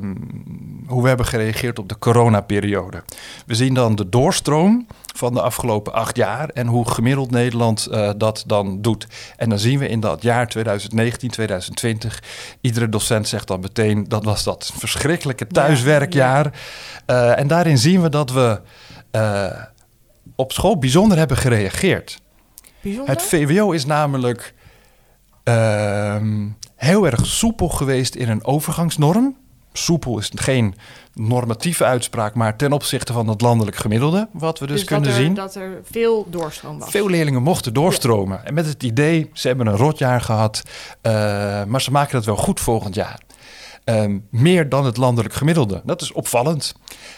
hoe 0.88 1.02
we 1.02 1.08
hebben 1.08 1.26
gereageerd 1.26 1.80
op 1.80 1.90
de 1.90 2.00
coronaperiode. 2.00 3.04
We 3.46 3.56
zien 3.56 3.74
dan 3.74 3.96
de 3.96 4.10
doorstroom 4.10 4.88
van 5.16 5.34
de 5.34 5.42
afgelopen 5.42 5.94
acht 5.94 6.16
jaar 6.16 6.50
en 6.50 6.68
hoe 6.68 6.90
gemiddeld 6.90 7.32
Nederland 7.32 7.88
uh, 7.92 8.10
dat 8.18 8.44
dan 8.48 8.82
doet. 8.82 9.08
En 9.38 9.50
dan 9.50 9.60
zien 9.60 9.80
we 9.80 9.88
in 9.88 10.00
dat 10.00 10.22
jaar 10.22 10.48
2019, 10.48 11.30
2020, 11.30 12.24
iedere 12.62 12.90
docent 12.90 13.28
zegt 13.28 13.48
dan 13.48 13.60
meteen 13.60 14.06
dat 14.08 14.24
was 14.24 14.44
dat 14.44 14.72
verschrikkelijke 14.78 15.48
thuiswerkjaar. 15.48 16.46
Ja, 16.46 17.16
ja. 17.16 17.32
Uh, 17.32 17.40
en 17.40 17.48
daarin 17.48 17.78
zien 17.78 18.02
we 18.02 18.10
dat 18.10 18.32
we 18.32 18.60
op 20.36 20.52
school 20.52 20.78
bijzonder 20.78 21.18
hebben 21.18 21.38
gereageerd. 21.38 22.22
Bijzonder? 22.84 23.14
Het 23.14 23.24
VWO 23.24 23.72
is 23.72 23.86
namelijk 23.86 24.54
uh, 25.44 26.16
heel 26.76 27.06
erg 27.06 27.26
soepel 27.26 27.70
geweest 27.70 28.16
in 28.16 28.30
een 28.30 28.46
overgangsnorm. 28.46 29.36
Soepel 29.74 30.20
is 30.20 30.32
geen 30.36 30.76
normatieve 31.14 31.84
uitspraak, 31.84 32.34
maar 32.34 32.56
ten 32.56 32.72
opzichte 32.72 33.14
van 33.14 33.28
het 33.28 33.42
landelijk 33.42 33.78
gemiddelde, 33.78 34.28
wat 34.32 34.60
we 34.60 34.68
dus, 34.68 34.76
dus 34.76 34.86
kunnen 34.86 35.10
dat 35.10 35.18
er, 35.18 35.24
zien. 35.24 35.34
dat 35.34 35.56
er 35.56 35.82
veel 35.92 36.28
doorstroom 36.30 36.80
was. 36.80 36.90
Veel 36.90 37.10
leerlingen 37.10 37.42
mochten 37.42 37.74
doorstromen. 37.74 38.38
Ja. 38.38 38.44
En 38.44 38.54
met 38.54 38.66
het 38.66 38.84
idee, 38.84 39.30
ze 39.34 39.48
hebben 39.48 39.68
een 39.68 39.78
rotjaar 39.78 40.22
gehad, 40.22 40.62
uh, 41.02 41.12
maar 41.64 41.82
ze 41.82 41.92
maken 41.92 42.16
het 42.18 42.26
wel 42.26 42.38
goed 42.38 42.60
volgend 42.60 42.96
jaar. 42.96 43.20
Um, 43.86 44.28
meer 44.30 44.70
dan 44.70 44.86
het 44.86 44.98
landelijk 44.98 45.34
gemiddelde. 45.34 45.82
Dat 45.86 46.02
is 46.02 46.12
opvallend. 46.12 46.76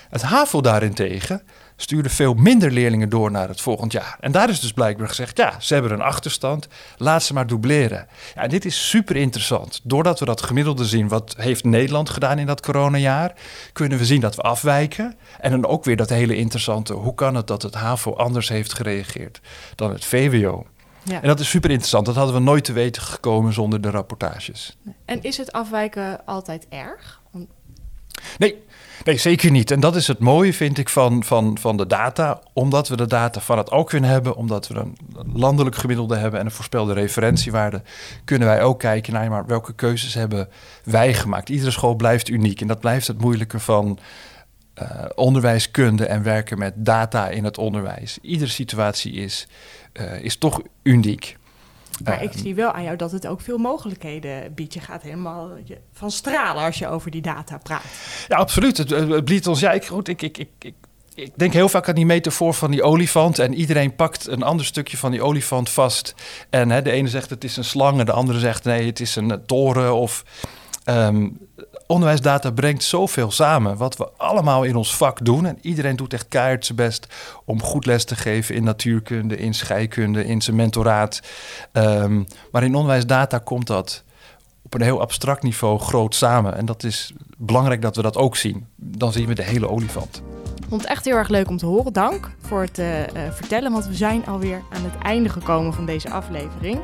Het 0.09 0.21
HAVO 0.21 0.61
daarentegen 0.61 1.41
stuurde 1.75 2.09
veel 2.09 2.33
minder 2.33 2.71
leerlingen 2.71 3.09
door 3.09 3.31
naar 3.31 3.47
het 3.47 3.61
volgend 3.61 3.91
jaar. 3.91 4.17
En 4.19 4.31
daar 4.31 4.49
is 4.49 4.59
dus 4.59 4.71
blijkbaar 4.71 5.07
gezegd, 5.07 5.37
ja, 5.37 5.59
ze 5.59 5.73
hebben 5.73 5.91
een 5.91 6.01
achterstand, 6.01 6.67
laat 6.97 7.23
ze 7.23 7.33
maar 7.33 7.47
dubleren. 7.47 8.07
Ja, 8.35 8.41
en 8.41 8.49
dit 8.49 8.65
is 8.65 8.89
super 8.89 9.15
interessant. 9.15 9.79
Doordat 9.83 10.19
we 10.19 10.25
dat 10.25 10.41
gemiddelde 10.41 10.85
zien, 10.85 11.07
wat 11.07 11.35
heeft 11.37 11.63
Nederland 11.63 12.09
gedaan 12.09 12.39
in 12.39 12.45
dat 12.45 12.61
coronajaar, 12.61 13.33
kunnen 13.73 13.97
we 13.97 14.05
zien 14.05 14.21
dat 14.21 14.35
we 14.35 14.41
afwijken. 14.41 15.15
En 15.39 15.51
dan 15.51 15.65
ook 15.65 15.83
weer 15.83 15.97
dat 15.97 16.09
hele 16.09 16.35
interessante, 16.35 16.93
hoe 16.93 17.15
kan 17.15 17.35
het 17.35 17.47
dat 17.47 17.61
het 17.61 17.73
HAVO 17.73 18.13
anders 18.13 18.49
heeft 18.49 18.73
gereageerd 18.73 19.41
dan 19.75 19.91
het 19.91 20.05
VWO? 20.05 20.65
Ja. 21.05 21.21
En 21.21 21.27
dat 21.27 21.39
is 21.39 21.49
super 21.49 21.69
interessant. 21.69 22.05
Dat 22.05 22.15
hadden 22.15 22.35
we 22.35 22.41
nooit 22.41 22.63
te 22.63 22.73
weten 22.73 23.01
gekomen 23.01 23.53
zonder 23.53 23.81
de 23.81 23.89
rapportages. 23.89 24.77
En 25.05 25.23
is 25.23 25.37
het 25.37 25.51
afwijken 25.51 26.25
altijd 26.25 26.65
erg? 26.69 27.21
Nee, 28.37 28.63
nee, 29.03 29.17
zeker 29.17 29.51
niet. 29.51 29.71
En 29.71 29.79
dat 29.79 29.95
is 29.95 30.07
het 30.07 30.19
mooie, 30.19 30.53
vind 30.53 30.77
ik, 30.77 30.89
van, 30.89 31.23
van, 31.23 31.57
van 31.57 31.77
de 31.77 31.87
data. 31.87 32.41
Omdat 32.53 32.87
we 32.87 32.95
de 32.95 33.07
data 33.07 33.39
van 33.39 33.57
het 33.57 33.71
ook 33.71 33.89
kunnen 33.89 34.09
hebben, 34.09 34.35
omdat 34.35 34.67
we 34.67 34.75
een 34.75 34.97
landelijk 35.33 35.75
gemiddelde 35.75 36.15
hebben 36.15 36.39
en 36.39 36.45
een 36.45 36.51
voorspelde 36.51 36.93
referentiewaarde, 36.93 37.81
kunnen 38.25 38.47
wij 38.47 38.63
ook 38.63 38.79
kijken 38.79 39.13
naar 39.13 39.29
maar 39.29 39.45
welke 39.45 39.73
keuzes 39.73 40.13
hebben 40.13 40.49
wij 40.83 41.13
gemaakt. 41.13 41.49
Iedere 41.49 41.71
school 41.71 41.95
blijft 41.95 42.29
uniek 42.29 42.61
en 42.61 42.67
dat 42.67 42.79
blijft 42.79 43.07
het 43.07 43.21
moeilijke 43.21 43.59
van 43.59 43.99
uh, 44.81 45.05
onderwijskunde 45.15 46.05
en 46.05 46.23
werken 46.23 46.57
met 46.57 46.73
data 46.75 47.29
in 47.29 47.43
het 47.43 47.57
onderwijs. 47.57 48.17
Iedere 48.21 48.49
situatie 48.49 49.13
is, 49.13 49.47
uh, 49.93 50.23
is 50.23 50.37
toch 50.37 50.61
uniek. 50.83 51.37
Maar 52.03 52.23
ik 52.23 52.31
zie 52.35 52.55
wel 52.55 52.71
aan 52.71 52.83
jou 52.83 52.95
dat 52.95 53.11
het 53.11 53.27
ook 53.27 53.41
veel 53.41 53.57
mogelijkheden 53.57 54.53
biedt. 54.53 54.73
Je 54.73 54.79
gaat 54.79 55.01
helemaal 55.01 55.49
van 55.93 56.11
stralen 56.11 56.63
als 56.63 56.77
je 56.77 56.87
over 56.87 57.11
die 57.11 57.21
data 57.21 57.57
praat. 57.57 57.83
Ja, 58.27 58.37
absoluut. 58.37 58.77
Het, 58.77 58.89
het 58.89 59.25
biedt 59.25 59.47
ons... 59.47 59.59
Ja, 59.59 59.71
ik, 59.71 59.85
goed, 59.85 60.07
ik, 60.07 60.21
ik, 60.21 60.37
ik, 60.37 60.49
ik, 60.59 60.73
ik 61.15 61.31
denk 61.35 61.53
heel 61.53 61.69
vaak 61.69 61.89
aan 61.89 61.95
die 61.95 62.05
metafoor 62.05 62.53
van 62.53 62.71
die 62.71 62.83
olifant. 62.83 63.39
En 63.39 63.53
iedereen 63.53 63.95
pakt 63.95 64.27
een 64.27 64.43
ander 64.43 64.65
stukje 64.65 64.97
van 64.97 65.11
die 65.11 65.21
olifant 65.21 65.69
vast. 65.69 66.15
En 66.49 66.69
hè, 66.69 66.81
de 66.81 66.91
ene 66.91 67.07
zegt 67.07 67.29
het 67.29 67.43
is 67.43 67.57
een 67.57 67.63
slang 67.63 67.99
en 67.99 68.05
de 68.05 68.11
andere 68.11 68.39
zegt 68.39 68.63
nee, 68.63 68.85
het 68.85 68.99
is 68.99 69.15
een 69.15 69.45
toren. 69.45 69.95
Of 69.95 70.23
um, 70.85 71.37
onderwijsdata 71.87 72.51
brengt 72.51 72.83
zoveel 72.83 73.31
samen. 73.31 73.77
Wat 73.77 73.97
we 73.97 74.09
allemaal 74.17 74.63
in 74.63 74.75
ons 74.75 74.95
vak 74.95 75.25
doen. 75.25 75.45
En 75.45 75.57
iedereen 75.61 75.95
doet 75.95 76.13
echt 76.13 76.27
keihard 76.27 76.65
zijn 76.65 76.77
best 76.77 77.07
om 77.45 77.61
goed 77.61 77.85
les 77.85 78.05
te 78.05 78.15
geven 78.15 78.55
in 78.55 78.63
natuurkunde, 78.63 79.37
in 79.37 79.53
scheikunde, 79.53 80.25
in 80.25 80.41
zijn 80.41 80.55
mentoraat. 80.55 81.19
Um, 81.73 82.25
maar 82.51 82.63
in 82.63 82.75
onderwijsdata 82.75 83.37
komt 83.37 83.67
dat 83.67 84.03
op 84.61 84.73
een 84.73 84.81
heel 84.81 85.01
abstract 85.01 85.43
niveau 85.43 85.79
groot 85.79 86.15
samen. 86.15 86.55
En 86.57 86.65
dat 86.65 86.83
is 86.83 87.13
belangrijk 87.37 87.81
dat 87.81 87.95
we 87.95 88.01
dat 88.01 88.17
ook 88.17 88.35
zien. 88.35 88.67
Dan 88.75 89.11
zien 89.11 89.27
we 89.27 89.35
de 89.35 89.43
hele 89.43 89.69
olifant. 89.69 90.21
Ik 90.55 90.71
vond 90.71 90.81
het 90.81 90.89
echt 90.89 91.05
heel 91.05 91.15
erg 91.15 91.27
leuk 91.27 91.49
om 91.49 91.57
te 91.57 91.65
horen. 91.65 91.93
Dank 91.93 92.31
voor 92.41 92.61
het 92.61 92.79
uh, 92.79 92.99
uh, 92.99 93.05
vertellen, 93.31 93.71
want 93.71 93.87
we 93.87 93.93
zijn 93.93 94.25
alweer 94.25 94.61
aan 94.73 94.83
het 94.83 94.97
einde 95.01 95.29
gekomen 95.29 95.73
van 95.73 95.85
deze 95.85 96.09
aflevering. 96.09 96.79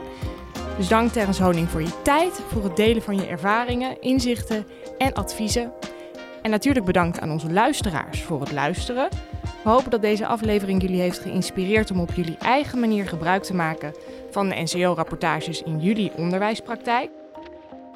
Dus 0.78 0.88
dank 0.88 1.12
Terrence 1.12 1.44
Honing 1.44 1.70
voor 1.70 1.82
je 1.82 2.02
tijd, 2.02 2.42
voor 2.48 2.64
het 2.64 2.76
delen 2.76 3.02
van 3.02 3.16
je 3.16 3.26
ervaringen, 3.26 4.02
inzichten 4.02 4.66
en 4.98 5.14
adviezen. 5.14 5.72
En 6.42 6.50
natuurlijk 6.50 6.86
bedankt 6.86 7.20
aan 7.20 7.32
onze 7.32 7.52
luisteraars 7.52 8.22
voor 8.22 8.40
het 8.40 8.52
luisteren. 8.52 9.10
We 9.64 9.70
hopen 9.70 9.92
dat 9.92 10.02
deze 10.02 10.26
aflevering 10.26 10.82
jullie 10.82 11.02
heeft 11.02 11.20
geïnspireerd 11.20 11.92
om 11.92 12.00
op 12.00 12.14
jullie 12.14 12.38
eigen 12.38 12.80
manier 12.80 13.08
gebruik 13.08 13.44
te 13.44 13.54
maken 13.54 13.94
van 14.30 14.50
de 14.50 14.56
NCO-rapportages 14.56 15.62
in 15.62 15.80
jullie 15.80 16.12
onderwijspraktijk. 16.16 17.10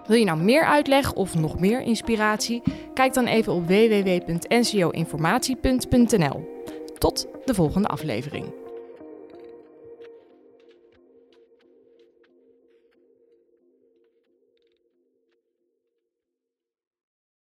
Wil 0.08 0.18
je 0.18 0.26
nou 0.26 0.40
meer 0.40 0.66
uitleg 0.66 1.14
of 1.14 1.36
nog 1.36 1.60
meer 1.60 1.82
inspiratie? 1.82 2.62
Kijk 2.94 3.14
dan 3.14 3.26
even 3.26 3.54
op 3.54 3.68
www.ncoinformatie.nl. 3.68 6.64
Tot 6.98 7.28
de 7.46 7.54
volgende 7.54 7.88
aflevering. 7.88 8.65